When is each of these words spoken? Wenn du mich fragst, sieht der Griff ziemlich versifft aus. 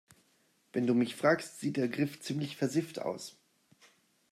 Wenn 0.73 0.87
du 0.87 0.95
mich 0.95 1.15
fragst, 1.15 1.59
sieht 1.59 1.77
der 1.77 1.87
Griff 1.87 2.19
ziemlich 2.21 2.57
versifft 2.57 2.97
aus. 3.03 3.37